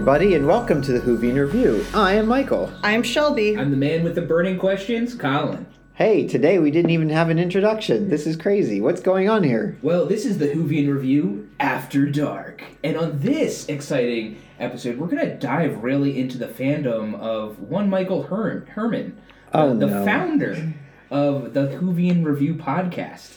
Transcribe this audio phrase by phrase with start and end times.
[0.00, 1.84] everybody, and welcome to the Whovian Review.
[1.92, 2.72] I am Michael.
[2.82, 3.54] I'm Shelby.
[3.58, 5.66] I'm the man with the burning questions, Colin.
[5.92, 8.08] Hey, today we didn't even have an introduction.
[8.08, 8.80] This is crazy.
[8.80, 9.76] What's going on here?
[9.82, 12.64] Well, this is the Whovian Review After Dark.
[12.82, 17.90] And on this exciting episode, we're going to dive really into the fandom of one
[17.90, 19.18] Michael Her- Herman,
[19.52, 20.04] Oh, uh, the no.
[20.06, 20.72] founder
[21.10, 23.36] of the Whovian Review podcast.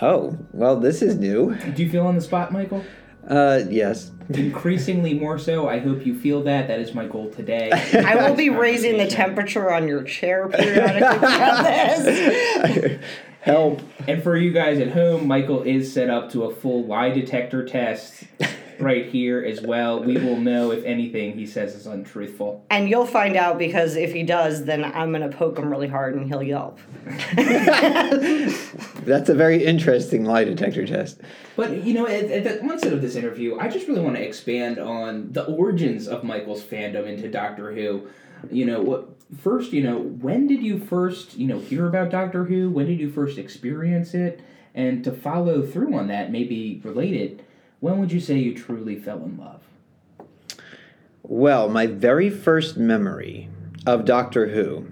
[0.00, 1.54] Oh, well, this is new.
[1.76, 2.84] Do you feel on the spot, Michael?
[3.26, 4.10] Uh, yes.
[4.28, 5.68] Increasingly more so.
[5.68, 6.68] I hope you feel that.
[6.68, 7.70] That is my goal today.
[8.06, 13.00] I will be raising the temperature on your chair periodically throughout this.
[13.40, 13.82] Help.
[14.06, 17.64] And for you guys at home, Michael is set up to a full lie detector
[17.64, 18.24] test
[18.78, 20.02] right here as well.
[20.02, 22.64] We will know if anything he says is untruthful.
[22.70, 25.88] And you'll find out because if he does, then I'm going to poke him really
[25.88, 26.78] hard and he'll yelp.
[29.04, 31.20] That's a very interesting lie detector test.
[31.56, 34.22] But you know, at, at the onset of this interview, I just really want to
[34.22, 38.08] expand on the origins of Michael's fandom into Doctor Who.
[38.50, 39.72] You know, what first?
[39.72, 42.70] You know, when did you first you know hear about Doctor Who?
[42.70, 44.40] When did you first experience it?
[44.74, 47.44] And to follow through on that, maybe related,
[47.82, 49.60] when would you say you truly fell in love?
[51.24, 53.48] Well, my very first memory
[53.84, 54.86] of Doctor Who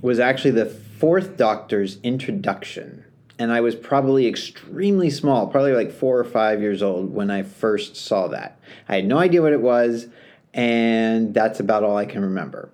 [0.00, 3.04] was actually the fourth Doctor's introduction.
[3.36, 7.42] And I was probably extremely small, probably like four or five years old when I
[7.42, 8.60] first saw that.
[8.88, 10.06] I had no idea what it was,
[10.54, 12.70] and that's about all I can remember.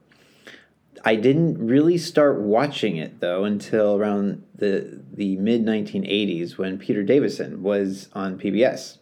[1.02, 7.02] I didn't really start watching it though until around the the mid 1980s when Peter
[7.02, 8.98] Davison was on PBS.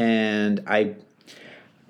[0.00, 0.94] And I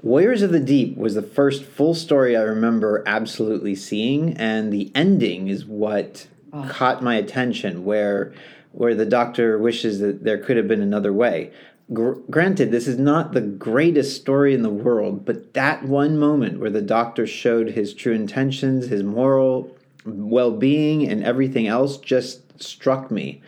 [0.03, 4.91] Warriors of the Deep was the first full story I remember absolutely seeing, and the
[4.95, 6.67] ending is what oh.
[6.69, 7.85] caught my attention.
[7.85, 8.33] Where,
[8.73, 11.53] where the Doctor wishes that there could have been another way.
[11.93, 16.59] Gr- granted, this is not the greatest story in the world, but that one moment
[16.59, 23.11] where the Doctor showed his true intentions, his moral well-being, and everything else just struck
[23.11, 23.43] me.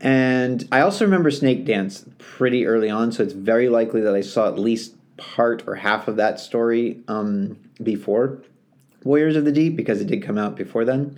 [0.00, 4.20] And I also remember Snake Dance pretty early on, so it's very likely that I
[4.20, 8.42] saw at least part or half of that story um, before
[9.04, 11.16] Warriors of the Deep because it did come out before then.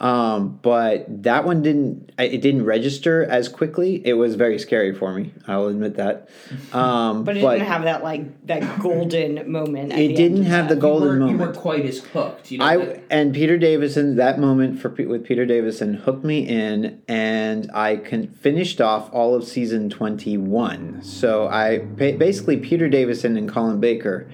[0.00, 2.10] Um, but that one didn't.
[2.18, 4.00] It didn't register as quickly.
[4.06, 5.32] It was very scary for me.
[5.46, 6.30] I'll admit that.
[6.72, 9.92] Um, But it didn't have that like that golden moment.
[9.92, 11.38] It didn't end of have the golden you moment.
[11.38, 12.50] You weren't quite as hooked.
[12.50, 16.48] You know, I that- and Peter Davison that moment for with Peter Davison hooked me
[16.48, 21.02] in, and I con- finished off all of season twenty one.
[21.02, 24.28] So I basically Peter Davison and Colin Baker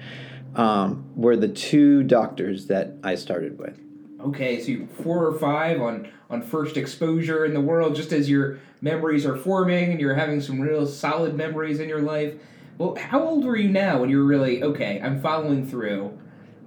[0.55, 3.77] um, were the two doctors that I started with.
[4.19, 8.29] Okay, so you four or five on on first exposure in the world, just as
[8.29, 12.33] your memories are forming and you're having some real solid memories in your life.
[12.77, 14.99] Well, how old were you now when you were really okay?
[15.01, 16.17] I'm following through.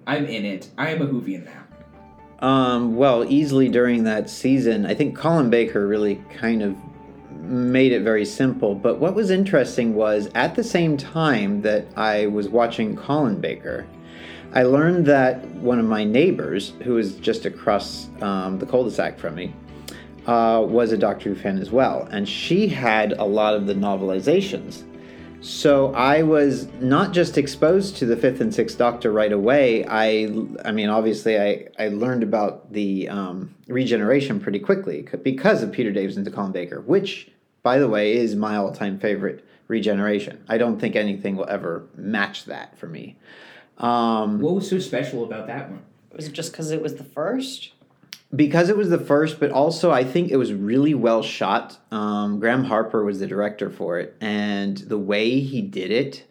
[0.07, 0.71] I'm in it.
[0.79, 2.47] I am a Whovian now.
[2.47, 6.77] Um, well, easily during that season, I think Colin Baker really kind of
[7.43, 8.75] made it very simple.
[8.75, 13.87] But what was interesting was at the same time that I was watching Colin Baker,
[14.53, 19.37] I learned that one of my neighbors, who was just across um, the cul-de-sac from
[19.37, 19.55] me,
[20.27, 23.75] uh, was a Doctor Who fan as well, and she had a lot of the
[23.75, 24.83] novelizations.
[25.41, 29.87] So I was not just exposed to the fifth and sixth Doctor right away.
[29.87, 30.29] I,
[30.65, 35.93] I mean, obviously, I, I learned about the um, regeneration pretty quickly because of Peter
[35.93, 37.31] Davison to Colin Baker, which,
[37.63, 40.45] by the way, is my all-time favorite regeneration.
[40.49, 43.17] I don't think anything will ever match that for me.
[43.79, 45.83] Um, What was so special about that one?
[46.13, 47.73] Was it just because it was the first?
[48.35, 51.79] because it was the first, but also I think it was really well shot.
[51.91, 56.25] Um, Graeme Harper was the director for it, and the way he did it,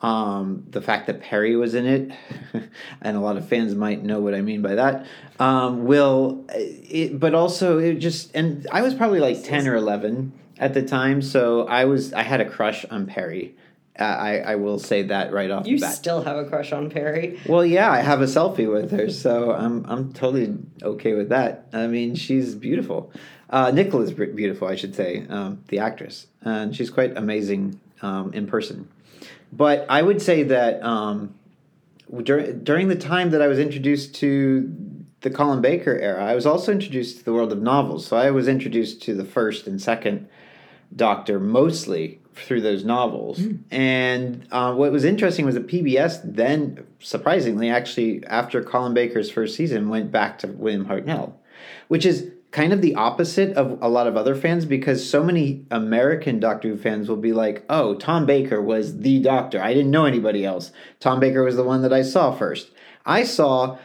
[0.00, 2.12] um, the fact that Peri was in it,
[3.02, 5.04] and a lot of fans might know what I mean by that.
[5.38, 10.32] Um, will, it, but also it just, and I was probably like ten or eleven
[10.58, 13.54] at the time, so I was I had a crush on Peri.
[13.98, 15.94] Uh, I I will say that right off You the bat.
[15.94, 17.38] still have a crush on Peri.
[17.46, 21.66] Well, yeah, I have a selfie with her, so I'm I'm totally okay with that.
[21.72, 23.12] I mean, she's beautiful.
[23.50, 28.32] Uh, Nicola's b- beautiful, I should say, um, the actress, and she's quite amazing um,
[28.32, 28.88] in person.
[29.52, 31.34] But I would say that um,
[32.22, 34.74] during during the time that I was introduced to
[35.20, 38.06] the Colin Baker era, I was also introduced to the world of novels.
[38.06, 40.26] So I was introduced to the first and second
[40.94, 43.38] Doctor mostly through those novels.
[43.70, 49.56] And uh, what was interesting was that PBS then, surprisingly, actually after Colin Baker's first
[49.56, 51.34] season, went back to William Hartnell,
[51.88, 55.66] which is kind of the opposite of a lot of other fans because so many
[55.70, 59.60] American Doctor Who fans will be like, "Oh, Tom Baker was the Doctor.
[59.60, 60.72] I didn't know anybody else.
[61.00, 62.70] Tom Baker was the one that I saw first.
[63.04, 63.78] I saw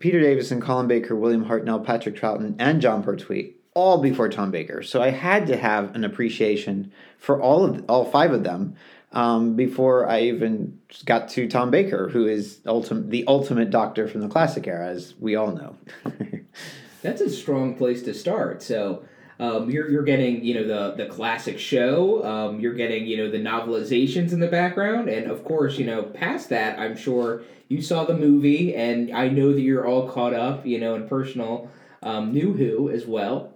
[0.00, 4.82] Peter Davison, Colin Baker, William Hartnell, Patrick Troughton, and Jon Pertwee all before Tom Baker.
[4.82, 8.76] So I had to have an appreciation for all of all five of them
[9.12, 14.20] um, before I even got to Tom Baker, who is ultim- the ultimate Doctor from
[14.20, 15.76] the classic era, as we all know.
[17.02, 18.62] That's a strong place to start.
[18.62, 19.04] So.
[19.40, 23.28] Um, you're, you're getting you know the the classic show um, you're getting you know
[23.32, 27.82] the novelizations in the background and of course you know past that i'm sure you
[27.82, 31.68] saw the movie and i know that you're all caught up you know in personal
[32.04, 33.52] um, new who as well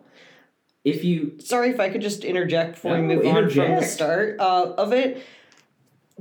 [0.91, 3.83] if you Sorry if I could just interject before we No, move on from the
[3.83, 5.25] start uh, of it.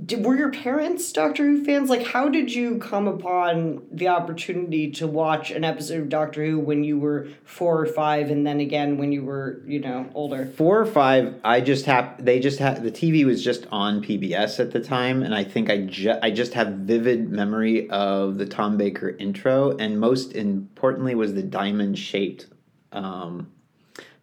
[0.06, 1.90] Did, were your parents Doctor Who fans?
[1.90, 6.60] Like, how did you come upon the opportunity to watch an episode of Doctor Who
[6.60, 10.46] when you were four or five, and then again when you were, you know, older?
[10.46, 12.24] Four or five, I just have.
[12.24, 15.72] They just had the TV was just on PBS at the time, and I think
[15.72, 21.16] I ju- I just have vivid memory of the Tom Baker intro, and most importantly
[21.16, 22.46] was the diamond shaped
[22.92, 23.52] um,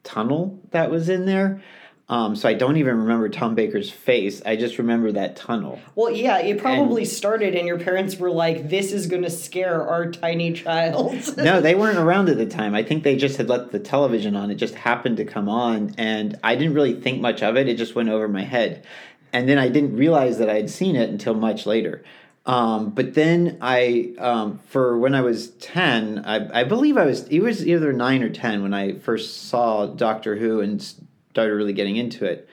[0.04, 1.60] tunnel that was in there.
[2.06, 4.42] Um, so I don't even remember Tom Baker's face.
[4.44, 5.80] I just remember that tunnel.
[5.94, 9.88] Well, yeah, it probably started, and your parents were like, "This is going to scare
[9.88, 12.74] our tiny child." no, they weren't around at the time.
[12.74, 14.50] I think they just had let the television on.
[14.50, 17.68] It just happened to come on, and I didn't really think much of it.
[17.68, 18.84] It just went over my head,
[19.32, 22.04] and then I didn't realize that I had seen it until much later.
[22.46, 27.26] Um, but then I, um, for when I was ten, I, I believe I was.
[27.28, 31.72] It was either nine or ten when I first saw Doctor Who and started really
[31.72, 32.48] getting into it.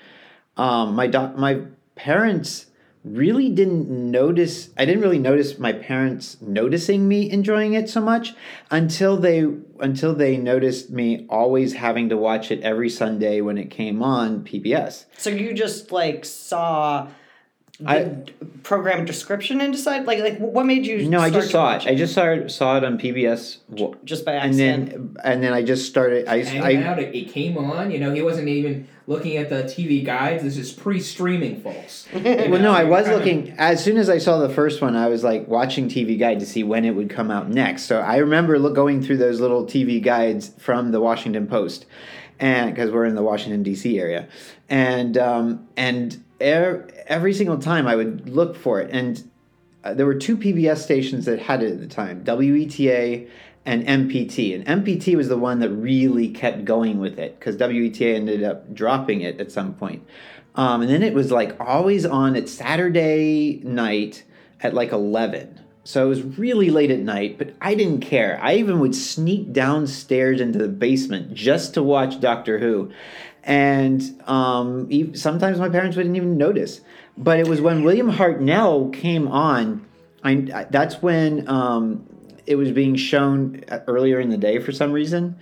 [0.55, 1.61] Um, my doc, my
[1.95, 2.67] parents
[3.03, 8.35] really didn't notice i didn't really notice my parents noticing me enjoying it so much
[8.69, 9.39] until they
[9.79, 14.43] until they noticed me always having to watch it every sunday when it came on
[14.43, 17.07] pbs so you just like saw
[17.85, 18.23] I-
[18.63, 21.09] program description and decide like, like what made you?
[21.09, 23.57] no i just saw watch it i just saw it saw it on pbs
[24.03, 24.89] just by and accident.
[24.89, 27.91] then and then i just started i, hanging I out, it, it came on.
[27.91, 30.43] You know, he wasn't even looking at the TV guides.
[30.43, 32.07] This is pre-streaming, folks.
[32.13, 35.07] Well know, no i was looking as soon as i saw the first one i
[35.07, 38.17] was like watching tv guide to see when it would come out next so i
[38.17, 41.85] remember look, going through those little tv guides from the washington post
[42.41, 44.27] and because we're in the washington d.c area
[44.67, 49.29] and um, and er, every single time i would look for it and
[49.85, 53.29] uh, there were two pbs stations that had it at the time weta
[53.65, 54.55] and MPT.
[54.55, 58.73] And MPT was the one that really kept going with it because WETA ended up
[58.73, 60.05] dropping it at some point.
[60.55, 64.23] Um, and then it was like always on at Saturday night
[64.61, 65.59] at like 11.
[65.83, 68.39] So it was really late at night, but I didn't care.
[68.41, 72.91] I even would sneak downstairs into the basement just to watch Doctor Who.
[73.43, 76.81] And um, sometimes my parents wouldn't even notice.
[77.17, 79.85] But it was when William Hartnell came on,
[80.23, 82.05] I, that's when um,
[82.45, 85.37] it was being shown earlier in the day for some reason.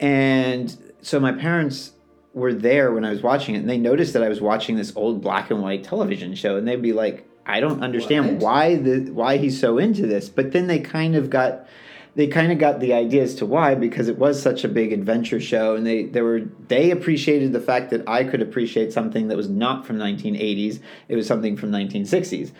[0.00, 1.92] And so my parents
[2.34, 4.94] were there when I was watching it, and they noticed that I was watching this
[4.96, 8.42] old black and white television show, and they'd be like, "I don't understand What?
[8.42, 11.66] why the why he's so into this." But then they kind of got
[12.14, 14.92] they kind of got the idea as to why because it was such a big
[14.92, 19.28] adventure show, and they they were they appreciated the fact that I could appreciate something
[19.28, 22.50] that was not from 1980s; it was something from 1960s.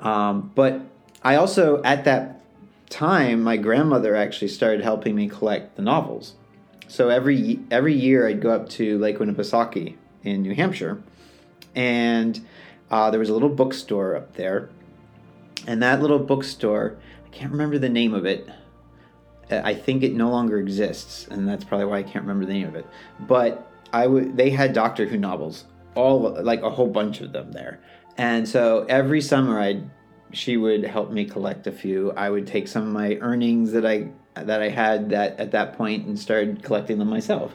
[0.00, 0.80] Um, but
[1.22, 2.40] I also at that
[2.90, 6.34] time, my grandmother actually started helping me collect the novels.
[6.86, 11.02] So every every year, I'd go up to Lake Winnipesaukee in New Hampshire,
[11.74, 12.40] and
[12.92, 14.68] uh, there was a little bookstore up there,
[15.66, 18.48] and that little bookstore, I can't remember the name of it.
[19.50, 22.52] Uh, I think it no longer exists, and that's probably why I can't remember the
[22.52, 22.86] name of it.
[23.20, 27.52] But I would they had Doctor Who novels, all like a whole bunch of them
[27.52, 27.80] there,
[28.18, 29.90] and so every summer I'd
[30.32, 32.12] she would help me collect a few.
[32.12, 35.76] I would take some of my earnings that I that I had that at that
[35.76, 37.54] point and started collecting them myself,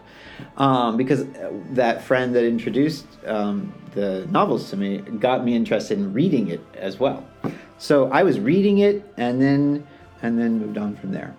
[0.58, 1.26] um, because
[1.72, 6.62] that friend that introduced um, the novels to me got me interested in reading it
[6.76, 7.26] as well.
[7.78, 9.88] So I was reading it and then
[10.22, 11.36] and then moved on from there.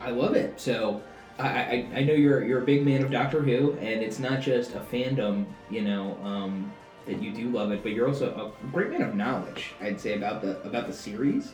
[0.00, 0.58] I love it.
[0.60, 1.02] So
[1.38, 4.40] I, I, I know you're you're a big man of Doctor Who, and it's not
[4.40, 6.72] just a fandom, you know, um,
[7.06, 9.72] that you do love it, but you're also a great man of knowledge.
[9.80, 11.52] I'd say about the about the series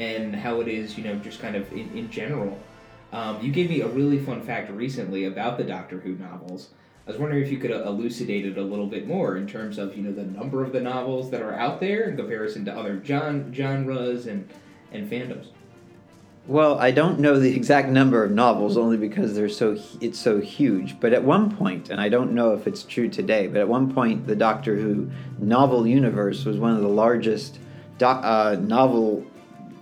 [0.00, 2.58] and how it is, you know, just kind of in, in general.
[3.12, 6.70] Um, you gave me a really fun fact recently about the Doctor Who novels.
[7.06, 9.78] I was wondering if you could uh, elucidate it a little bit more in terms
[9.78, 12.72] of you know the number of the novels that are out there in comparison to
[12.72, 14.48] other gen- genres and
[14.92, 15.46] and fandoms.
[16.46, 20.40] Well, I don't know the exact number of novels only because they're so it's so
[20.40, 21.00] huge.
[21.00, 23.92] But at one point, and I don't know if it's true today, but at one
[23.92, 27.58] point, the Doctor Who novel universe was one of the largest
[27.98, 29.26] do- uh, novel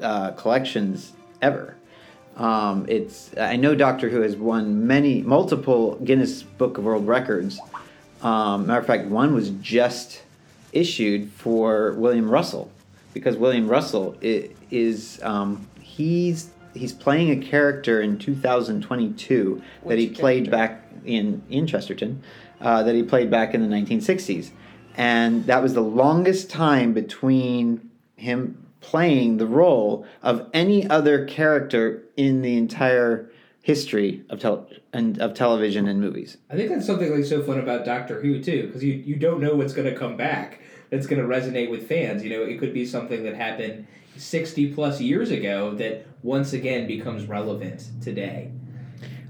[0.02, 1.12] uh, collections
[1.42, 1.76] ever.
[2.36, 7.58] Um, it's I know Doctor Who has won many multiple Guinness Book of World Records.
[8.22, 10.22] Um, matter of fact, one was just
[10.72, 12.70] issued for William Russell
[13.12, 20.44] because William Russell is um, he's he's playing a character in 2022 that he played
[20.44, 20.50] character?
[20.50, 22.22] back in Ian Chesterton
[22.60, 24.50] uh, that he played back in the 1960s,
[24.96, 32.04] and that was the longest time between him playing the role of any other character
[32.16, 33.30] in the entire
[33.62, 36.38] history of and of television and movies.
[36.48, 39.40] I think that's something like so fun about Doctor Who too, because you you don't
[39.40, 40.60] know what's going to come back.
[40.90, 42.24] That's going to resonate with fans.
[42.24, 46.86] You know, it could be something that happened sixty plus years ago that once again
[46.86, 48.52] becomes relevant today.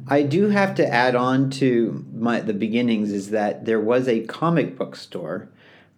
[0.06, 4.24] I do have to add on to my the beginnings is that there was a
[4.26, 5.48] comic book store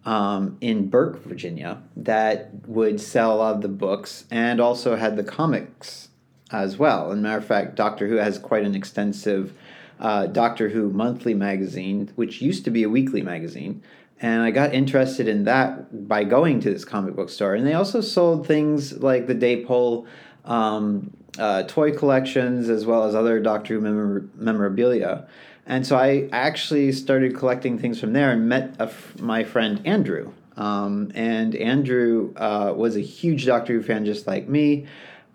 [0.05, 5.15] um, in Burke, Virginia, that would sell a lot of the books and also had
[5.15, 6.09] the comics
[6.51, 7.11] as well.
[7.11, 9.53] And matter of fact, Doctor Who has quite an extensive
[9.99, 13.83] uh, Doctor Who monthly magazine, which used to be a weekly magazine.
[14.19, 17.55] And I got interested in that by going to this comic book store.
[17.55, 20.05] And they also sold things like the Dapol
[20.45, 25.27] um, uh, toy collections as well as other Doctor Who memor- memorabilia.
[25.65, 28.75] And so I actually started collecting things from there and met
[29.19, 30.33] my friend Andrew.
[30.57, 34.85] Um, and Andrew uh, was a huge Doctor Who fan, just like me.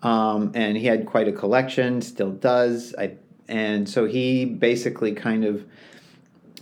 [0.03, 2.93] Um, and he had quite a collection, still does.
[2.97, 3.13] I,
[3.47, 5.65] and so he basically kind of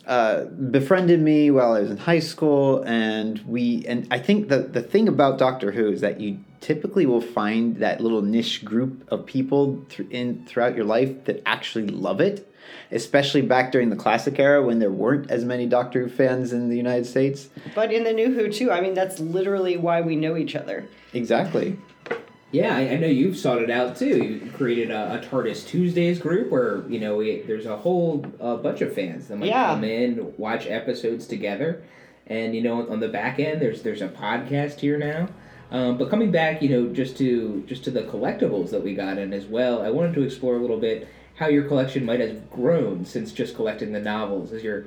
[0.06, 4.60] uh, befriended me while I was in high school, and we and I think the
[4.60, 9.04] the thing about Doctor Who is that you typically will find that little niche group
[9.12, 12.52] of people th- in throughout your life that actually love it,
[12.92, 16.70] especially back during the classic era when there weren't as many Doctor Who fans in
[16.70, 17.50] the United States.
[17.74, 20.88] But in the new Who too, I mean that's literally why we know each other.
[21.14, 21.78] Exactly.
[22.56, 24.18] Yeah, I, I know you've sought it out too.
[24.46, 28.56] You created a, a TARDIS Tuesdays group where you know we, there's a whole uh,
[28.56, 29.74] bunch of fans that might Yeah.
[29.74, 31.84] come in, watch episodes together,
[32.28, 35.28] and you know on the back end there's there's a podcast here now.
[35.72, 39.18] Um, but coming back, you know, just to just to the collectibles that we got
[39.18, 42.50] in as well, I wanted to explore a little bit how your collection might have
[42.50, 44.86] grown since just collecting the novels, as you're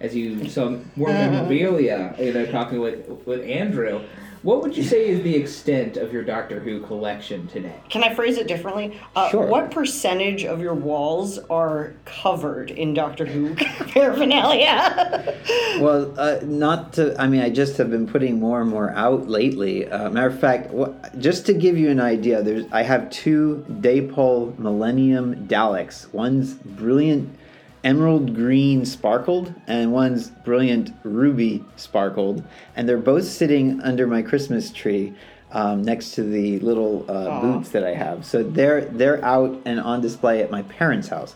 [0.00, 2.14] as you saw more memorabilia.
[2.18, 4.00] You know, talking with with Andrew.
[4.42, 7.74] What would you say is the extent of your Doctor Who collection today?
[7.90, 8.98] Can I phrase it differently?
[9.14, 9.44] Uh, Sure.
[9.46, 13.54] What percentage of your walls are covered in Doctor Who
[14.34, 15.36] paraphernalia?
[15.80, 17.18] Well, uh, not to.
[17.18, 19.88] I mean, I just have been putting more and more out lately.
[19.88, 23.64] Uh, matter of fact, what, just to give you an idea, there's I have two
[23.70, 26.12] Dapol Millennium Daleks.
[26.12, 27.34] One's brilliant
[27.84, 32.42] emerald green sparkled, and one's brilliant ruby sparkled,
[32.76, 35.14] and they're both sitting under my Christmas tree.
[35.52, 39.80] Um, next to the little uh, boots that I have, so they're they're out and
[39.80, 41.34] on display at my parents' house.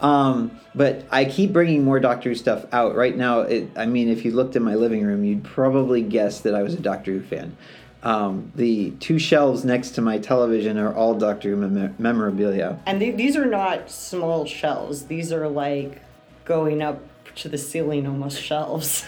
[0.00, 2.96] Um, but I keep bringing more Doctor Who stuff out.
[2.96, 6.40] Right now, it, I mean, if you looked in my living room, you'd probably guess
[6.40, 7.56] that I was a Doctor Who fan.
[8.02, 12.78] Um, the two shelves next to my television are all Doctor Who mem- memorabilia.
[12.86, 15.04] and th- these are not small shelves.
[15.06, 16.00] These are like
[16.46, 17.00] going up
[17.36, 19.04] to the ceiling almost shelves.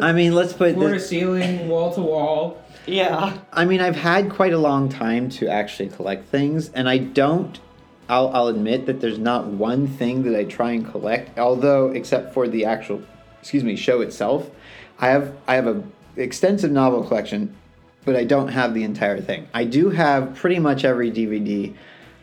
[0.00, 2.62] I mean, let's put Floor to ceiling, wall to wall.
[2.86, 3.36] yeah.
[3.52, 7.60] I mean, I've had quite a long time to actually collect things, and I don't.
[8.08, 12.34] I'll, I'll admit that there's not one thing that I try and collect, although except
[12.34, 13.02] for the actual,
[13.40, 14.50] excuse me, show itself.
[14.98, 15.82] I have I have a
[16.16, 17.54] extensive novel collection,
[18.04, 19.48] but I don't have the entire thing.
[19.54, 21.74] I do have pretty much every DVD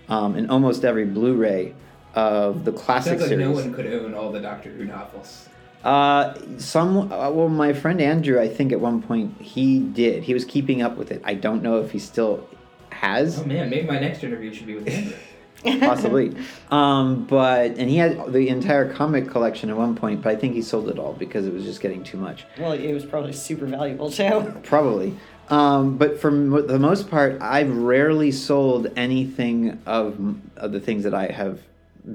[0.10, 1.74] um, and almost every Blu-ray
[2.14, 3.46] of the classic Sounds like series.
[3.48, 5.48] no one could own all the Doctor Who novels.
[5.84, 7.12] Uh, some.
[7.12, 10.24] Uh, well, my friend Andrew, I think at one point he did.
[10.24, 11.22] He was keeping up with it.
[11.26, 12.48] I don't know if he still
[12.92, 15.16] has, Oh man, maybe my next interview should be with Andrew.
[15.80, 16.36] possibly.
[16.72, 20.54] um, but and he had the entire comic collection at one point, but I think
[20.54, 22.46] he sold it all because it was just getting too much.
[22.60, 24.54] Well, it was probably super valuable too.
[24.64, 25.16] Probably.
[25.50, 31.14] Um, but for the most part, I've rarely sold anything of, of the things that
[31.14, 31.60] I have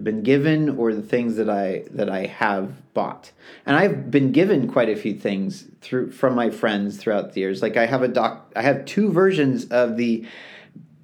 [0.02, 3.32] been given or the things that I that I have bought.
[3.64, 7.62] And I've been given quite a few things through from my friends throughout the years.
[7.62, 10.26] Like I have a doc, I have two versions of the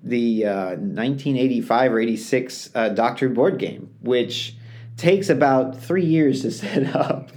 [0.02, 4.56] the uh, 1985 or 86 uh, Doctor board game, which
[4.96, 7.30] takes about three years to set up.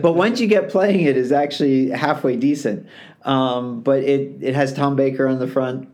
[0.00, 2.86] but once you get playing it, is actually halfway decent.
[3.24, 5.88] Um, but it it has Tom Baker on the front,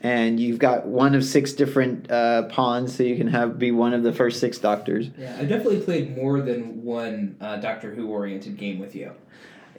[0.00, 3.94] and you've got one of six different uh, pawns, so you can have be one
[3.94, 5.10] of the first six doctors.
[5.18, 9.12] Yeah, I definitely played more than one uh, Doctor Who oriented game with you.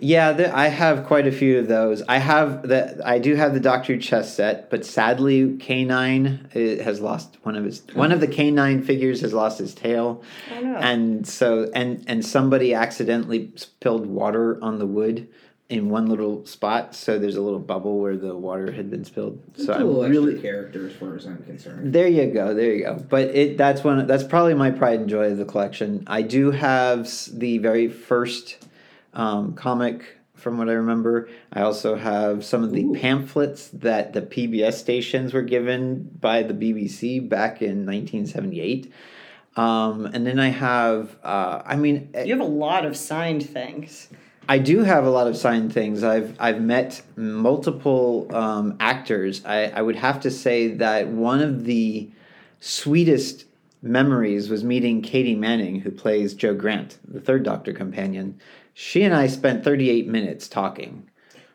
[0.01, 2.01] Yeah, the, I have quite a few of those.
[2.07, 6.47] I have the I do have the Doctor Who chess set, but sadly, K nine
[6.53, 10.23] has lost one of his one of the K nine figures has lost his tail,
[10.53, 10.75] I know.
[10.77, 15.27] and so and and somebody accidentally spilled water on the wood
[15.69, 19.39] in one little spot, so there's a little bubble where the water had been spilled.
[19.55, 21.93] So a I little really extra character as far as I'm concerned.
[21.93, 22.95] there you go, there you go.
[22.95, 26.03] But it that's one that's probably my pride and joy of the collection.
[26.07, 28.67] I do have the very first
[29.13, 31.29] um, comic from what I remember.
[31.53, 32.93] I also have some of the Ooh.
[32.93, 38.91] pamphlets that the PBS stations were given by the BBC back in 1978.
[39.55, 44.07] Um, and then I have, uh, I mean, you have a lot of signed things.
[44.49, 46.03] I do have a lot of signed things.
[46.03, 49.45] I've I've met multiple um, actors.
[49.45, 52.09] I, I would have to say that one of the
[52.59, 53.45] sweetest
[53.81, 58.39] memories was meeting Katie Manning, who plays Jo Grant, the third Doctor companion.
[58.73, 61.07] She and I spent 38 minutes talking.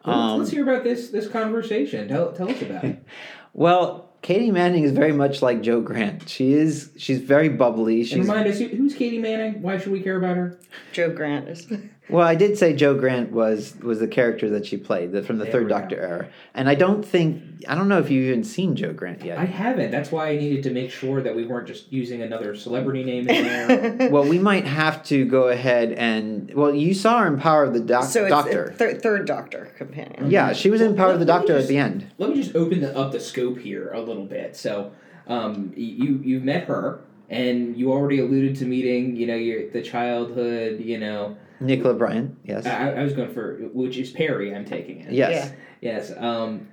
[0.07, 2.07] Well, let's- Um, let's hear about this this conversation.
[2.09, 3.05] Tell tell us about it.
[3.57, 6.29] Well, Katie Manning is very much like Jo Grant.
[6.29, 8.01] She is she's very bubbly.
[8.01, 9.63] And She's remind us, who's Katie Manning?
[9.63, 10.59] Why should we care about her?
[10.93, 11.67] Jo Grant is.
[12.11, 15.39] Well, I did say Jo Grant was was the character that she played the, from
[15.39, 15.79] the There Third we go.
[15.79, 19.25] Doctor era, and I don't think I don't know if you've even seen Jo Grant
[19.25, 19.39] yet.
[19.39, 19.91] I haven't.
[19.91, 23.27] That's why I needed to make sure that we weren't just using another celebrity name
[23.29, 24.11] in there.
[24.11, 27.73] well, we might have to go ahead and well, you saw her in Power of
[27.73, 28.73] the Doc- so it's Doctor.
[28.77, 30.31] thir- third Doctor companion.
[30.31, 32.11] yeah, she was in Power let- of the Doctor just- at the end.
[32.19, 34.57] Let me just open the, up the scope here a little bit.
[34.57, 34.93] So,
[35.27, 39.17] um, you you've met her, and you already alluded to meeting.
[39.17, 40.81] You know, your the childhood.
[40.81, 44.55] You know, Nicola Bryant, yes, I, I was going for which is Peri.
[44.55, 45.13] I'm taking it.
[45.13, 45.53] yes.
[45.81, 46.13] Yes.
[46.17, 46.69] Um,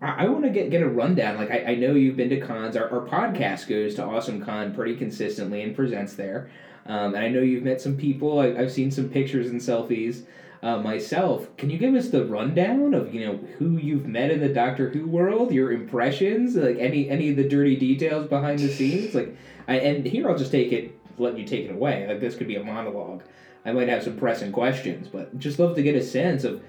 [0.00, 1.36] I, I want to get get a rundown.
[1.36, 2.76] Like I, I know you've been to cons.
[2.76, 6.50] Our, our podcast goes to Awesome Con pretty consistently and presents there.
[6.86, 8.40] Um, and I know you've met some people.
[8.40, 10.24] I, I've seen some pictures and selfies
[10.62, 11.54] uh, myself.
[11.56, 14.88] Can you give us the rundown of you know who you've met in the Doctor
[14.90, 15.52] Who world?
[15.52, 19.14] Your impressions, like any any of the dirty details behind the scenes.
[19.14, 22.06] Like, I, and here I'll just take it, let you take it away.
[22.08, 23.22] Like this could be a monologue.
[23.64, 26.62] I might have some pressing questions, but just love to get a sense of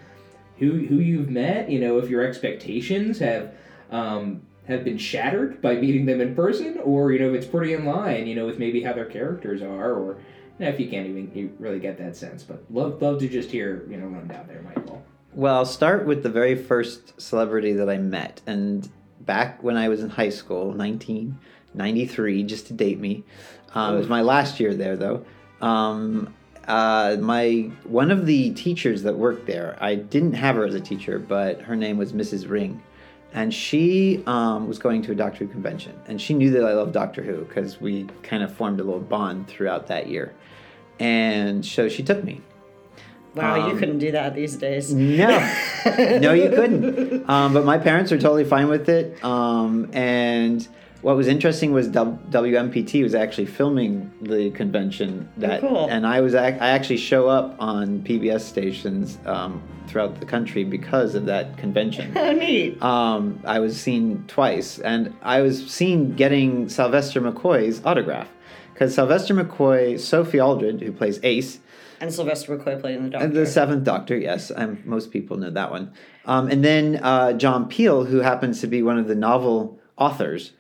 [0.58, 1.70] who who you've met.
[1.70, 3.54] You know, if your expectations have
[3.92, 7.74] um, have been shattered by meeting them in person, or you know, if it's pretty
[7.74, 8.28] in line.
[8.28, 10.18] You know, with maybe how their characters are, or
[10.60, 12.44] you know, if you can't even you really get that sense.
[12.44, 15.04] But love love to just hear you know rundown there, Michael.
[15.34, 18.90] Well, I'll start with the very first celebrity that I met, and
[19.22, 23.24] back when I was in high school, 1993, just to date me.
[23.76, 25.24] Um, it was my last year there, though.
[25.62, 26.34] Um,
[26.70, 30.80] uh, my one of the teachers that worked there, I didn't have her as a
[30.80, 32.50] teacher, but her name was Mrs.
[32.50, 32.82] Ring,
[33.34, 36.74] and she um, was going to a Doctor Who convention, and she knew that I
[36.74, 40.34] loved Doctor Who because we kind of formed a little bond throughout that year,
[41.00, 42.42] and so she took me.
[43.36, 44.94] Wow, you Um, couldn't do that these days.
[44.94, 45.28] No,
[46.20, 47.30] no, you couldn't.
[47.30, 49.24] Um, but my parents were totally fine with it.
[49.24, 50.68] Um, and
[51.02, 55.88] what was interesting was WMPT was actually filming the convention that, cool.
[55.90, 60.64] and I was ac- I actually show up on PBS stations um, throughout the country
[60.64, 62.12] because of that convention.
[62.18, 62.82] Oh, neat.
[62.84, 68.30] Um, I was seen twice, and I was seen getting Sylvester McCoy's autograph
[68.74, 71.60] because Sylvester McCoy, Sophie Aldred, who plays Ace,
[72.02, 73.26] And Sylvester McCoy playing the Doctor.
[73.28, 75.92] and the Seventh Doctor, yes, um, most people know that one.
[76.26, 80.54] Um, and then uh, John Peel, who happens to be one of the novel authors,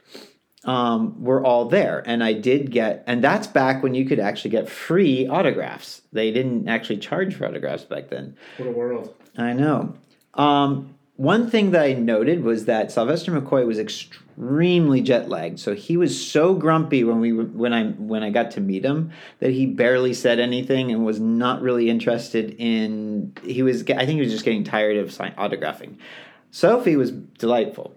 [0.65, 2.03] um, were all there.
[2.05, 6.01] And I did get, and that's back when you could actually get free autographs.
[6.11, 8.35] They didn't actually charge for autographs back then.
[8.57, 9.15] What a world!
[9.37, 9.95] I know.
[10.33, 15.59] Um, one thing that I noted was that Sylvester McCoy was extremely jet lagged.
[15.59, 19.11] So he was so grumpy when we when I when I got to meet him
[19.39, 23.33] that he barely said anything and was not really interested in.
[23.43, 23.81] He was.
[23.83, 25.97] I think he was just getting tired of sign, autographing.
[26.51, 27.95] Sophie was delightful.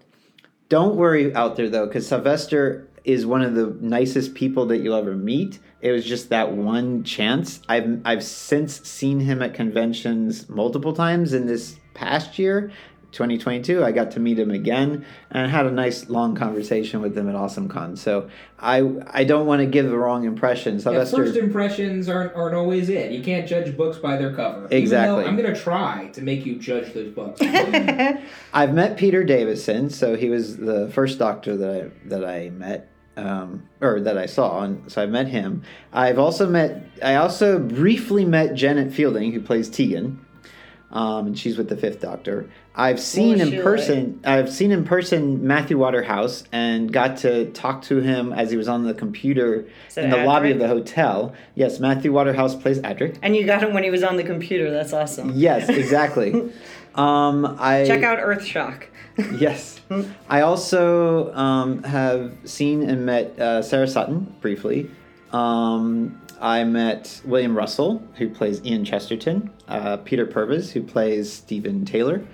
[0.73, 4.95] Don't worry out there though, because Sylvester is one of the nicest people that you'll
[4.95, 5.59] ever meet.
[5.81, 7.61] It was just that one chance.
[7.69, 12.71] I've I've since seen him at conventions multiple times in this past year,
[13.13, 13.83] 2022.
[13.83, 17.35] I got to meet him again and had a nice long conversation with him at
[17.35, 17.95] Awesome Con.
[17.95, 20.75] So I I don't want to give the wrong impression.
[20.75, 23.11] Yeah, Sylvester first impressions aren't, aren't always it.
[23.11, 24.67] You can't judge books by their cover.
[24.71, 25.25] Exactly.
[25.25, 27.39] I'm going to try to make you judge those books.
[28.53, 32.89] I've met Peter Davison, so he was the first doctor that I that I met,
[33.15, 35.63] um, or that I saw, and so I met him.
[35.91, 40.19] I've also met, I also briefly met Janet Fielding, who plays Tegan.
[40.91, 42.51] Um, and she's with the Fifth Doctor.
[42.75, 44.19] I've seen in person.
[44.23, 48.67] I've seen in person Matthew Waterhouse and got to talk to him as he was
[48.67, 51.33] on the computer in the lobby of the hotel.
[51.53, 53.17] Yes, Matthew Waterhouse plays Adric.
[53.21, 54.71] And you got him when he was on the computer.
[54.71, 55.33] That's awesome.
[55.35, 56.33] Yes, exactly.
[56.95, 58.85] um, I Check out Earthshock.
[59.37, 59.79] Yes.
[60.27, 64.89] I also um, have seen and met uh, Sarah Sutton briefly.
[65.31, 71.85] Um, I met William Russell, who plays Ian Chesterton, uh, Peter Purves, who plays Stephen
[71.85, 72.25] Taylor,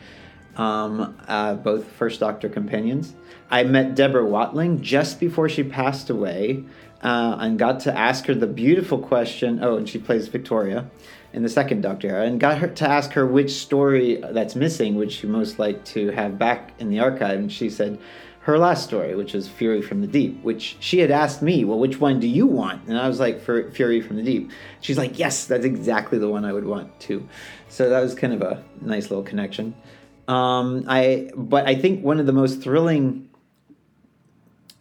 [0.59, 3.15] um, uh, both First Doctor companions.
[3.49, 6.65] I met Deborah Watling just before she passed away
[7.01, 9.59] uh, and got to ask her the beautiful question.
[9.63, 10.91] Oh, and she plays Victoria
[11.31, 14.95] in the second Doctor era, and got her to ask her which story that's missing
[14.95, 17.99] would she most like to have back in the archive, and she said
[18.41, 21.77] her last story, which is Fury from the Deep, which she had asked me, well,
[21.77, 22.87] which one do you want?
[22.87, 24.49] And I was like, for Fury from the Deep.
[24.81, 27.29] She's like, yes, that's exactly the one I would want too.
[27.67, 29.75] So that was kind of a nice little connection.
[30.29, 33.29] Um, I, but I think one of the most thrilling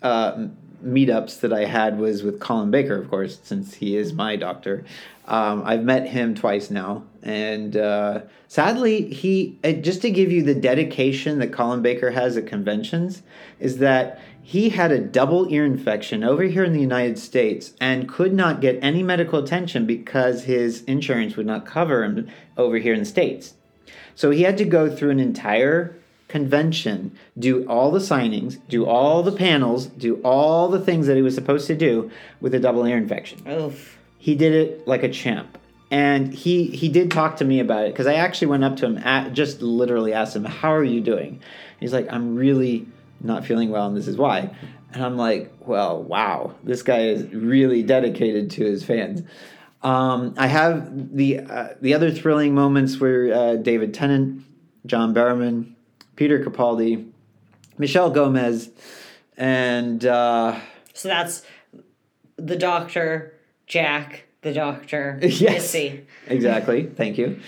[0.02, 0.48] uh,
[0.84, 4.84] meetups that I had was with Colin Baker, of course, since he is my doctor.
[5.26, 10.42] Um, I've met him twice now, and uh, sadly, he uh, just to give you
[10.42, 13.22] the dedication that Colin Baker has at conventions
[13.58, 18.06] is that he had a double ear infection over here in the United States and
[18.06, 22.92] could not get any medical attention because his insurance would not cover him over here
[22.92, 23.54] in the states.
[24.14, 25.96] So he had to go through an entire
[26.29, 31.22] convention, do all the signings, do all the panels, do all the things that he
[31.22, 33.40] was supposed to do with a double ear infection.
[33.48, 33.98] Oof.
[34.18, 35.59] He did it like a champ.
[35.90, 38.87] And he he did talk to me about it because I actually went up to
[38.87, 41.40] him at, just literally asked him, "How are you doing?"
[41.81, 42.87] He's like, "I'm really
[43.22, 44.51] not feeling well, and this is why."
[44.92, 49.22] And I'm like, "Well, wow, this guy is really dedicated to his fans."
[49.82, 54.44] Um, I have the uh, the other thrilling moments were uh, David Tennant,
[54.86, 55.74] John Barrowman,
[56.16, 57.10] Peter Capaldi,
[57.78, 58.70] Michelle Gomez,
[59.36, 60.58] and uh,
[60.94, 61.42] So that's
[62.36, 63.34] the doctor,
[63.66, 65.40] Jack, the doctor, Yes.
[65.62, 66.06] Missy.
[66.26, 66.86] exactly.
[66.86, 67.38] Thank you.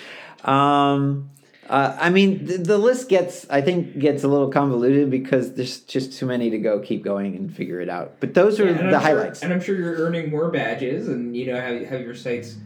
[0.44, 1.30] Um,
[1.70, 5.80] uh, I mean, the, the list gets, I think, gets a little convoluted because there's
[5.80, 6.80] just too many to go.
[6.80, 8.16] Keep going and figure it out.
[8.20, 9.42] But those are Yeah, the I'm sure- highlights.
[9.42, 12.56] and I'm sure you're earning more badges, and you know have have your sites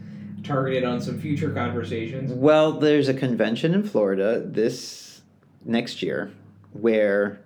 [0.43, 2.31] targeted on some future conversations.
[2.33, 5.21] Well, there's a convention in Florida this
[5.63, 6.31] next year
[6.73, 7.39] where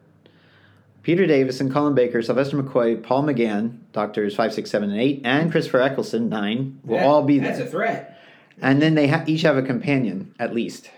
[1.03, 5.21] Peter Davis and Colin Baker, Sylvester McCoy, Paul McGann, Doctors 5, 6, 7, and 8,
[5.23, 7.49] and Christopher Eccleston, 9, will That- all be there.
[7.49, 8.17] That's a threat.
[8.61, 10.89] and then they ha- each have a companion at least.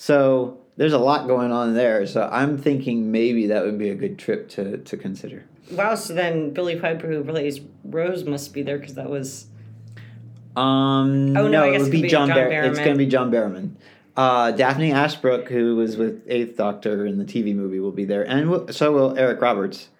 [0.00, 2.06] So there's a lot going on there.
[2.06, 5.44] So I'm thinking maybe that would be a good trip to, to consider.
[5.72, 9.48] Wow, so then Billie Piper, who plays Rose, must be there because that was.
[10.56, 12.28] Um, Oh, no, no, I it would be be John.
[12.28, 13.72] John Bar- it's going to be John Barrowman.
[14.16, 18.22] Uh, Daphne Ashbrook, who was with Eighth Doctor in the TV movie, will be there,
[18.26, 19.90] and will, so will Eric Roberts.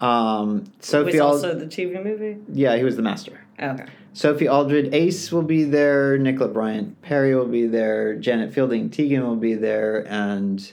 [0.00, 2.38] Um, was Sophie, Ald- also the TV movie?
[2.52, 3.40] yeah, he was the master.
[3.62, 3.86] Okay.
[4.14, 6.16] Sophie Aldred Ace will be there.
[6.16, 8.14] Nicola Bryant Peri will be there.
[8.14, 10.72] Janet Fielding Tegan will be there, and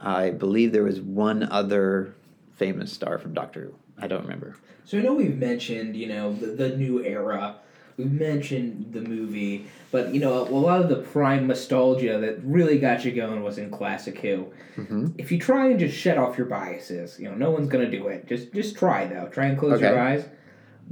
[0.00, 2.14] I believe there was one other
[2.54, 3.74] famous star from Doctor Who.
[4.02, 4.54] I don't remember.
[4.84, 7.56] So I know we've mentioned, you know, the, the new era.
[7.96, 12.78] We've mentioned the movie, but you know, a lot of the prime nostalgia that really
[12.78, 14.46] got you going was in classic Who.
[14.76, 15.14] Mhm.
[15.18, 18.06] If you try and just shut off your biases, you know, no one's gonna do
[18.06, 18.26] it.
[18.26, 19.28] Just just try though.
[19.30, 20.00] Try and close your Okay.
[20.00, 20.24] eyes.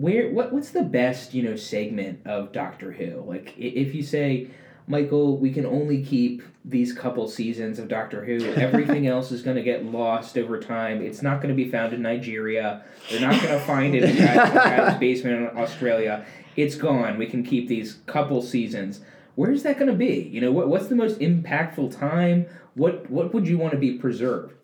[0.00, 3.20] Where what what's the best you know segment of Doctor Who?
[3.20, 4.46] Like if you say,
[4.86, 8.42] Michael, we can only keep these couple seasons of Doctor Who.
[8.54, 11.02] Everything else is going to get lost over time.
[11.02, 12.82] It's not going to be found in Nigeria.
[13.10, 16.24] They're not going to find it in a guy's basement in Australia.
[16.56, 17.18] It's gone.
[17.18, 19.02] We can keep these couple seasons.
[19.34, 20.30] Where's that going to be?
[20.32, 22.46] You know, what, what's the most impactful time?
[22.74, 24.54] What what would you want to be preserved?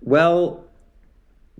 [0.00, 0.67] Well,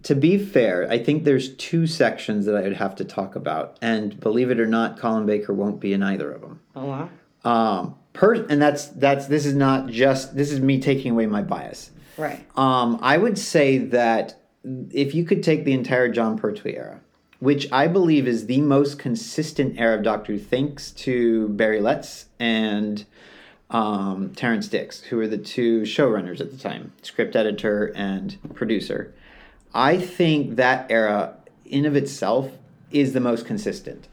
[0.03, 3.79] to be fair, I think there's two sections that I would have to talk about,
[3.83, 6.61] and believe it or not, Colin Baker won't be in either of them.
[6.77, 7.11] Oh, wow.
[7.45, 11.43] Um, per, and that's that's this is not just this is me taking away my
[11.43, 11.91] bias.
[12.17, 12.45] Right.
[12.57, 14.41] Um, I would say that
[14.91, 17.01] if you could take the entire Jon Pertwee era,
[17.39, 22.27] which I believe is the most consistent era of Doctor Who, thanks to Barry Letts
[22.41, 23.05] and
[23.71, 29.15] um, Terrance Dicks, who were the two showrunners at the time, script editor and producer.
[29.75, 32.51] I think that era, in of itself,
[32.91, 34.09] is the most consistent.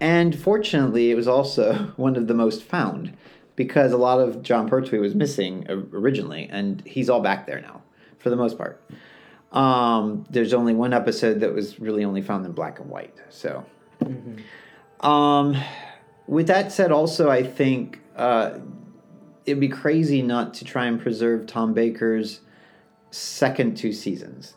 [0.00, 3.16] And fortunately, it was also one of the most found
[3.56, 7.82] because a lot of Jon Pertwee was missing originally, and he's all back there now
[8.18, 8.82] for the most part.
[9.52, 13.14] Um, there's only one episode that was really only found in black and white.
[13.28, 13.66] So,
[15.00, 15.56] um,
[16.26, 18.60] with that said, also I think uh,
[19.44, 22.40] it'd be crazy not to try and preserve Tom Baker's
[23.10, 24.54] second two seasons,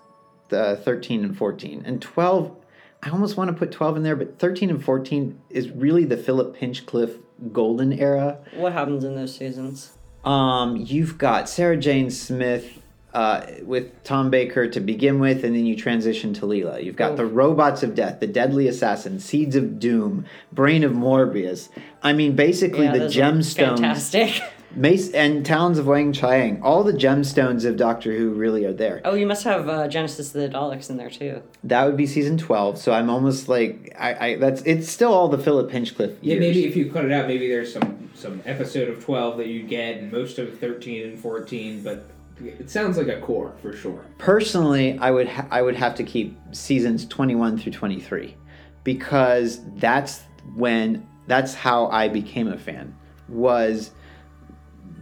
[0.49, 1.83] the 13 and 14.
[1.85, 2.55] And 12,
[3.01, 6.17] I almost want to put 12 in there, but 13 and 14 is really the
[6.17, 7.17] Philip Hinchcliffe
[7.51, 8.37] golden era.
[8.55, 9.93] What happens in those seasons?
[10.23, 12.79] Um, you've got Sarah Jane Smith
[13.13, 16.83] uh, with Tom Baker to begin with, and then you transition to Leela.
[16.83, 17.15] You've got Oh.
[17.17, 21.69] the Robots of Death, the Deadly Assassin, Seeds of Doom, Brain of Morbius.
[22.01, 23.55] I mean, basically Yeah, the gemstones.
[23.77, 24.41] Fantastic.
[24.75, 26.61] Mace and Towns of Weng-Chiang.
[26.61, 29.01] All the gemstones of Doctor Who really are there.
[29.05, 31.43] Oh, you must have uh, Genesis of the Daleks in there too.
[31.63, 32.77] That would be season twelve.
[32.77, 36.17] So I'm almost like I, I that's it's still all the Philip Hinchcliffe.
[36.21, 36.39] Yeah, years.
[36.39, 39.63] maybe if you cut it out, maybe there's some some episode of twelve that you
[39.63, 41.83] get, and most of thirteen and fourteen.
[41.83, 42.09] But
[42.43, 44.03] it sounds like a core for sure.
[44.17, 48.35] personally i would ha- i would have to keep seasons 21 through 23
[48.83, 50.23] because that's
[50.55, 52.93] when that's how i became a fan
[53.29, 53.91] was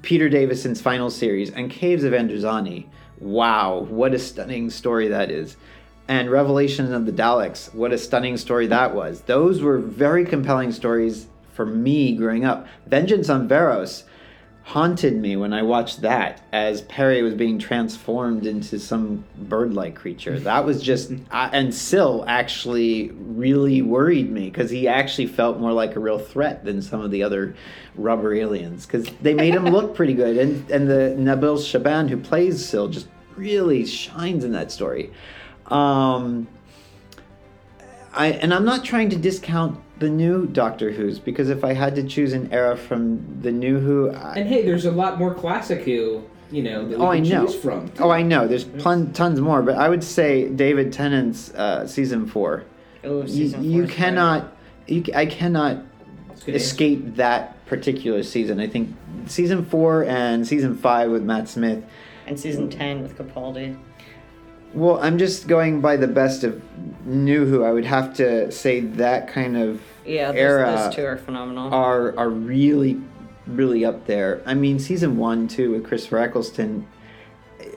[0.02, 2.86] peter davison's final series and caves of androzani.
[3.20, 5.58] Wow what a stunning story that is.
[6.08, 9.22] And revelation of the daleks what a stunning story that was.
[9.22, 12.68] Those were very compelling stories for me growing up.
[12.88, 14.04] Vengeance on Varos
[14.64, 20.40] haunted me when I watched that as Peri was being transformed into some bird-like creature.
[20.52, 25.72] That was just, I, and Sil actually really worried me because he actually felt more
[25.72, 27.56] like a real threat than some of the other
[27.96, 32.18] rubber aliens because they made him look pretty good, and and the Nabil Shaban who
[32.18, 35.12] plays Sil just really shines in that story.
[35.68, 36.48] Um,
[38.14, 41.96] I and I'm not trying to discount the new Doctor Who's because if I had
[41.96, 45.34] to choose an era from the new Who, I, And hey, there's a lot more
[45.34, 47.46] classic Who, you know, that we Oh, I know.
[47.46, 47.92] choose from.
[48.00, 52.26] oh, I know there's plun- tons more, but I would say David Tennant's uh, season
[52.26, 52.64] four.
[53.04, 55.84] Oh, You, season you four is cannot, you, I cannot
[56.32, 58.60] It's good escape that particular season.
[58.60, 58.96] I think
[59.28, 61.84] season four and season five with Matt Smith.
[62.26, 63.78] And season ten with Capaldi.
[64.74, 66.62] Well, I'm just going by the best of
[67.06, 67.64] new Who.
[67.64, 71.74] I would have to say that kind of Yeah, those, era those two are phenomenal.
[71.74, 73.02] are are really
[73.48, 74.42] really up there.
[74.46, 76.88] I mean, season one too with Christopher Eccleston.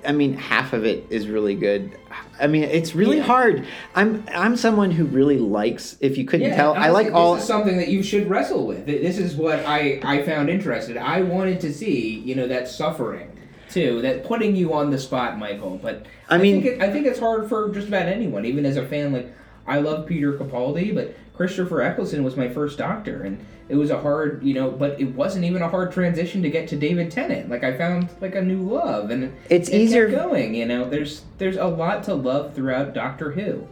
[0.06, 1.96] I mean, half of it is really good.
[2.40, 3.22] I mean, it's really Yeah.
[3.24, 3.66] hard.
[3.94, 5.96] I'm I'm someone who really likes.
[6.00, 7.34] If you couldn't Yeah, tell, I honestly, like all.
[7.34, 8.86] This is something that you should wrestle with.
[8.86, 10.96] This is what I I found interested.
[10.96, 13.30] I wanted to see, you know, that suffering
[13.74, 15.78] too, that putting you on the spot, Michael.
[15.82, 18.76] But I mean- think it, I think it's hard for just about anyone, even as
[18.76, 19.12] a fan.
[19.12, 19.30] Like
[19.66, 23.98] I love Peter Capaldi, but Christopher Eccleston was my first Doctor, and it was a
[24.00, 27.50] hard, you know, but it wasn't even a hard transition to get to David Tennant.
[27.50, 30.54] Like I found like a new love, and It's it easier- going.
[30.54, 33.66] You know, there's there's a lot to love throughout Doctor Who.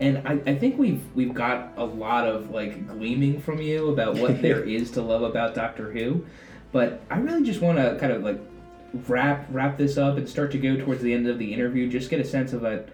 [0.00, 4.14] And I, I think we've we've got a lot of like gleaming from you about
[4.16, 6.24] what there is to love about Doctor Who,
[6.70, 8.38] but I really just want to kind of like
[9.06, 11.88] wrap wrap this up and start to go towards the end of the interview.
[11.88, 12.88] Just get a sense of it.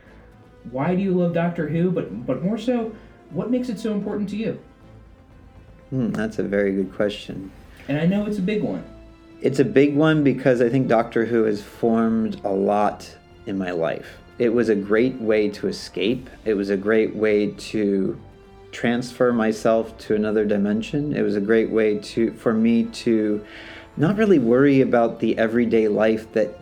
[0.71, 1.91] Why do you love Doctor Who?
[1.91, 2.95] But but more so,
[3.31, 4.61] what makes it so important to you?
[5.91, 7.51] Hmm, that's a very good question.
[7.89, 8.85] And I know it's a big one.
[9.41, 13.09] It's a big one because I think Doctor Who has formed a lot
[13.47, 14.19] in my life.
[14.39, 16.29] It was a great way to escape.
[16.45, 18.21] It was a great way to
[18.73, 21.15] transfer myself to another dimension.
[21.15, 23.45] It was a great way to for me to
[23.97, 26.59] not really worry about the everyday life that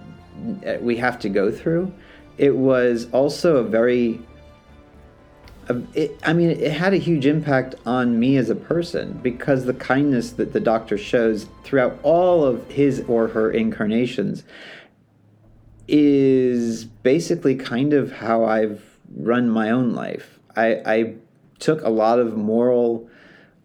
[0.81, 1.93] we have to go through.
[2.39, 4.21] It was also a very
[5.95, 9.75] it, I mean, it had a huge impact on me as a person because the
[9.75, 14.43] kindness that the doctor shows throughout all of his or her incarnations
[15.87, 18.83] is basically kind of how I've
[19.17, 20.39] run my own life.
[20.57, 21.15] I, I
[21.59, 23.09] took a lot of moral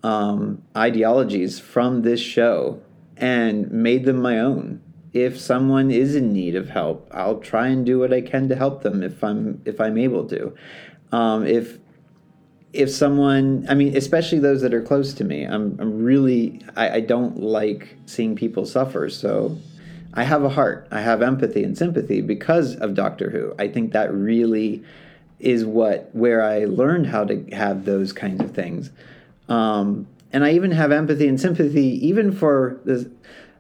[0.04, 2.82] um, ideologies from this show
[3.18, 4.82] and made them my own.
[5.14, 8.56] If someone is in need of help, I'll try and do what I can to
[8.56, 10.56] help them if I'm if I'm able to.
[11.12, 11.80] Um, if
[12.74, 16.90] if someone i mean especially those that are close to me i'm, I'm really I,
[16.90, 19.58] I don't like seeing people suffer so
[20.14, 23.94] i have a heart i have empathy and sympathy because of doctor who i think
[23.94, 24.84] that really
[25.40, 28.92] is what where i learned how to have those kinds of things
[29.50, 33.10] um, and i even have empathy and sympathy even for the,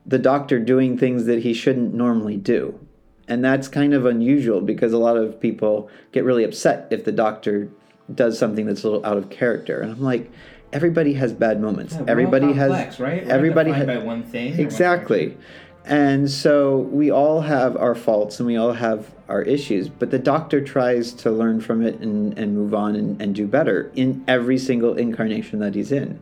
[0.07, 2.79] the doctor doing things that he shouldn't normally do.
[3.27, 7.11] And that's kind of unusual because a lot of people get really upset if the
[7.11, 7.69] doctor
[8.15, 9.81] does something that's a little out of character.
[9.81, 10.31] And i'm like
[10.71, 11.93] everybody has bad moments.
[11.95, 13.25] Yeah, everybody complex, has right.
[13.25, 14.53] We're everybody has by one thing.
[14.53, 15.37] or one exactly.
[15.83, 20.19] and so we all have our faults and we all have our issues but the
[20.19, 24.23] doctor tries to learn from it and, and move on and, and do better in
[24.27, 26.21] every single incarnation that he's in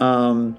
[0.00, 0.56] um,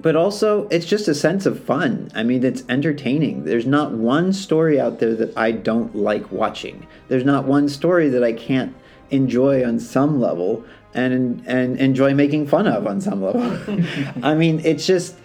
[0.00, 2.10] but also it's just a sense of fun.
[2.14, 3.44] I mean, it's entertaining.
[3.44, 6.86] There's not one story out there that I don't like watching.
[7.08, 8.74] There's not one story that I can't
[9.10, 13.42] enjoy on some level and and enjoy making fun of on some level.
[14.22, 15.16] I mean, it's just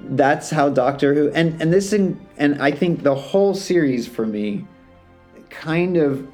[0.00, 4.66] that's how Doctor Who and and this and I think the whole series for me
[5.50, 6.26] kind of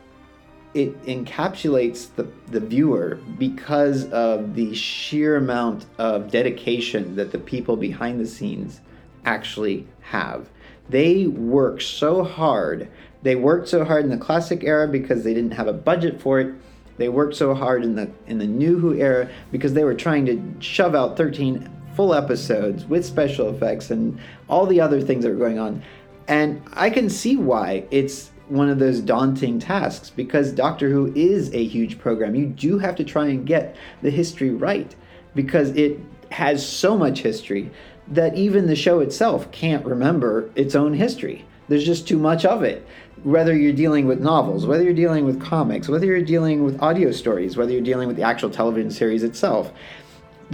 [0.75, 7.77] it encapsulates the, the viewer because of the sheer amount of dedication that the people
[7.77, 8.81] behind the scenes
[9.25, 10.49] actually have.
[10.89, 12.89] They work so hard.
[13.23, 16.41] They worked so hard in the classic era because they didn't have a budget for
[16.41, 16.55] it.
[16.97, 20.27] They worked so hard in the in the new Who era because they were trying
[20.27, 25.31] to shove out 13 full episodes with special effects and all the other things that
[25.31, 25.83] were going on.
[26.29, 31.53] And I can see why it's one of those daunting tasks because Doctor Who is
[31.55, 32.35] a huge program.
[32.35, 34.95] You do have to try and get the history right
[35.35, 35.99] because it
[36.31, 37.71] has so much history
[38.09, 41.45] that even the show itself can't remember its own history.
[41.69, 42.87] There's just too much of it.
[43.23, 47.11] Whether you're dealing with novels, whether you're dealing with comics, whether you're dealing with audio
[47.11, 49.73] stories, whether you're dealing with the actual television series itself,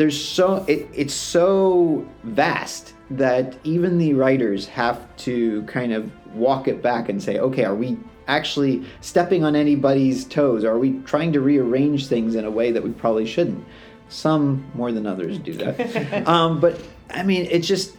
[0.00, 6.68] there's so it, it's so vast that even the writers have to kind of walk
[6.68, 10.64] it back and say, okay, are we actually stepping on anybody's toes?
[10.64, 13.62] Are we trying to rearrange things in a way that we probably shouldn't?
[14.08, 16.26] Some more than others do that.
[16.26, 17.94] um, but I mean, it's just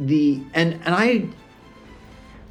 [0.00, 1.28] the and and I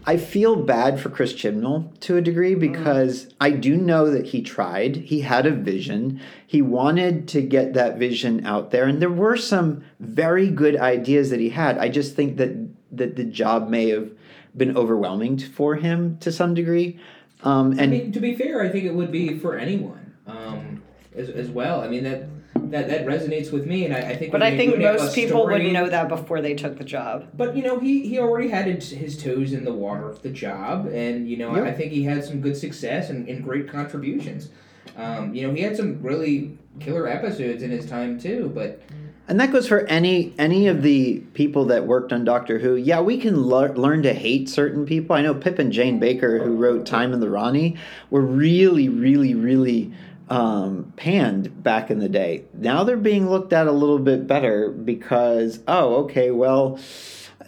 [0.05, 3.33] I feel bad for Chris Chibnall to a degree because mm.
[3.39, 4.95] I do know that he tried.
[4.95, 6.19] He had a vision.
[6.45, 11.29] He wanted to get that vision out there, and there were some very good ideas
[11.29, 11.77] that he had.
[11.77, 14.11] I just think that that the job may have
[14.57, 16.99] been overwhelming for him to some degree.
[17.43, 20.83] Um, and I mean, to be fair, I think it would be for anyone um,
[21.15, 21.81] as, as well.
[21.81, 22.27] I mean that
[22.71, 24.31] that that resonates with me, and I, I think.
[24.31, 27.27] But I think most people story, would know that before they took the job.
[27.35, 30.29] But you know, he he already had his, his toes in the water of the
[30.29, 31.65] job, and you know, yep.
[31.65, 34.49] I think he had some good success and, and great contributions.
[34.97, 38.81] Um, you know, he had some really killer episodes in his time too, but.
[39.27, 42.75] And that goes for any any of the people that worked on Doctor Who.
[42.75, 45.15] Yeah, we can le- learn to hate certain people.
[45.15, 47.77] I know Pip and Jane Baker, who wrote Time and the Rani,
[48.09, 49.93] were really, really, really
[50.31, 52.45] um, panned back in the day.
[52.53, 56.79] Now they're being looked at a little bit better because, oh, okay, well,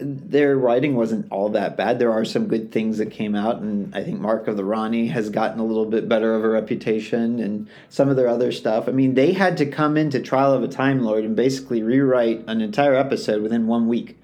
[0.02, 1.98] their writing wasn't all that bad.
[1.98, 5.08] There are some good things that came out, and I think Mark of the Rani
[5.08, 8.90] has gotten a little bit better of a reputation, and some of their other stuff.
[8.90, 12.44] I mean, they had to come into Trial of a Time Lord and basically rewrite
[12.48, 14.20] an entire episode within one week.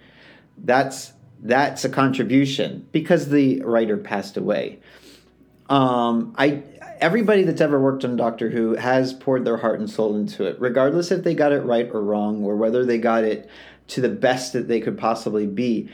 [0.58, 4.80] That's that's a contribution because the writer passed away.
[5.70, 6.64] Um, I
[7.02, 10.60] everybody that's ever worked on Doctor Who has poured their heart and soul into it,
[10.60, 13.50] regardless if they got it right or wrong, or whether they got it
[13.88, 15.90] to the best that they could possibly be.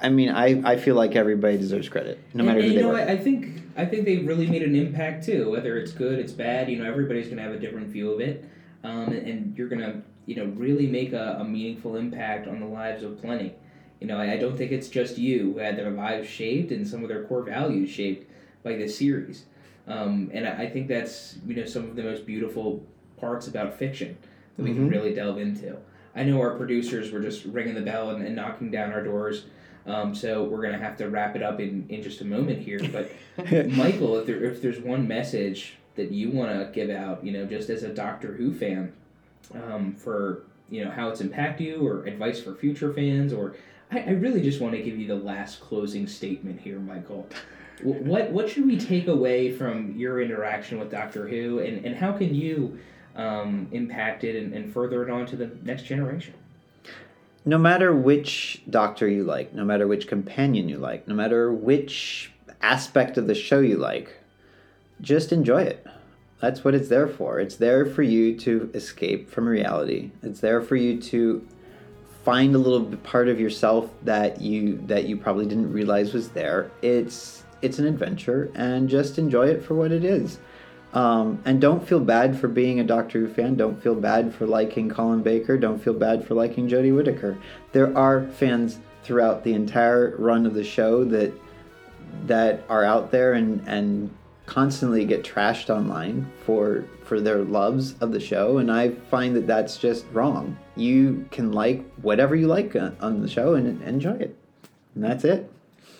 [0.00, 2.86] I mean, I, I feel like everybody deserves credit, no matter and, and, who you
[2.86, 5.50] they know, I, I think I think they really made an impact too.
[5.50, 6.70] Whether it's good, it's bad.
[6.70, 8.44] You know, everybody's gonna have a different view of it,
[8.84, 13.02] um, and you're gonna you know really make a, a meaningful impact on the lives
[13.02, 13.54] of plenty.
[14.00, 16.86] You know, I, I don't think it's just you who had their lives shaped and
[16.86, 18.30] some of their core values shaped
[18.62, 19.46] by this series.
[19.88, 22.84] Um, and I, I, think that's you know some of the most beautiful
[23.16, 24.18] parts about fiction
[24.56, 24.80] that we mm-hmm.
[24.80, 25.76] can really delve into.
[26.14, 29.44] I know our producers were just ringing the bell and, and knocking down our doors.
[29.86, 32.80] Um, so we're gonna have to wrap it up in, in just a moment here.
[32.92, 33.10] But
[33.70, 37.46] Michael, if there if there's one message that you want to give out, you know,
[37.46, 38.92] just as a Doctor Who fan,
[39.54, 43.56] um, for you know how it's impacted you, or advice for future fans, or
[43.90, 47.26] I, I really just want to give you the last closing statement here, Michael
[47.82, 52.12] what what should we take away from your interaction with Doctor Who, and, and how
[52.12, 52.78] can you
[53.16, 56.34] um, impact it and, and further it on to the next generation?
[57.44, 62.32] No matter which doctor you like, no matter which companion you like, no matter which
[62.60, 64.18] aspect of the show you like,
[65.00, 65.86] just enjoy it.
[66.40, 67.40] That's what it's there for.
[67.40, 70.10] It's there for you to escape from reality.
[70.22, 71.46] It's there for you to
[72.24, 76.70] find a little part of yourself that you that you probably didn't realize was there.
[76.82, 80.38] It's it's an adventure and just enjoy it for what it is.
[80.94, 83.56] Um, and don't feel bad for being a Doctor Who fan.
[83.56, 85.58] Don't feel bad for liking Colin Baker.
[85.58, 87.36] Don't feel bad for liking Jodie Whittaker.
[87.72, 91.32] There are fans throughout the entire run of the show that
[92.26, 94.10] that are out there and and
[94.46, 99.46] constantly get trashed online for for their loves of the show and i find that
[99.46, 104.34] that's just wrong you can like whatever you like on the show and enjoy it
[104.94, 105.50] and that's it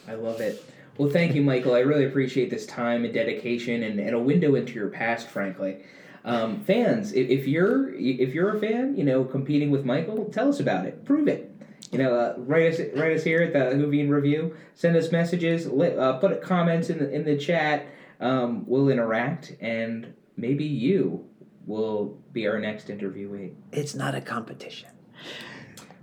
[0.09, 0.65] i love it
[0.99, 1.75] well, thank you, Michael.
[1.75, 5.79] I really appreciate this time and dedication and, and a window into your past, frankly.
[6.25, 10.49] Um, fans, if, if you're if you're a fan, you know, competing with Michael, tell
[10.49, 11.05] us about it.
[11.05, 11.51] Prove it.
[11.93, 14.55] you know, uh, write us write us here at the Whovian Review.
[14.75, 15.67] Send us messages.
[15.69, 17.87] Li- uh, put comments in the in the chat.
[18.21, 21.25] Um, we'll interact, and maybe you
[21.67, 23.55] will be our next interviewee.
[23.73, 24.89] It's not a competition.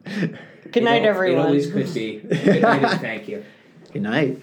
[0.05, 0.37] Good
[0.77, 1.41] It night, al- everyone.
[1.41, 2.19] It always could be.
[2.19, 3.43] Good night, and thank you.
[3.93, 4.41] Good night.